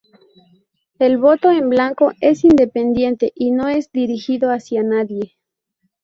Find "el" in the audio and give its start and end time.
0.97-1.19